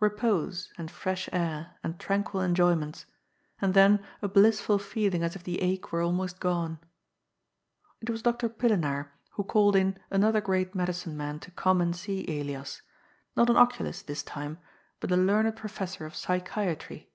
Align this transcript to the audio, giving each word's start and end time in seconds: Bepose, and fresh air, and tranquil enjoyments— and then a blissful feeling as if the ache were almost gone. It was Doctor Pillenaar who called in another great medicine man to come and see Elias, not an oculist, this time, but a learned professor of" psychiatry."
Bepose, 0.00 0.68
and 0.76 0.90
fresh 0.90 1.28
air, 1.32 1.76
and 1.84 1.96
tranquil 2.00 2.40
enjoyments— 2.42 3.06
and 3.62 3.72
then 3.72 4.04
a 4.20 4.26
blissful 4.26 4.80
feeling 4.80 5.22
as 5.22 5.36
if 5.36 5.44
the 5.44 5.62
ache 5.62 5.92
were 5.92 6.02
almost 6.02 6.40
gone. 6.40 6.80
It 8.00 8.10
was 8.10 8.20
Doctor 8.20 8.48
Pillenaar 8.48 9.12
who 9.34 9.44
called 9.44 9.76
in 9.76 9.96
another 10.10 10.40
great 10.40 10.74
medicine 10.74 11.16
man 11.16 11.38
to 11.38 11.52
come 11.52 11.80
and 11.80 11.94
see 11.94 12.24
Elias, 12.26 12.82
not 13.36 13.48
an 13.48 13.56
oculist, 13.56 14.08
this 14.08 14.24
time, 14.24 14.58
but 14.98 15.12
a 15.12 15.16
learned 15.16 15.54
professor 15.54 16.04
of" 16.04 16.16
psychiatry." 16.16 17.12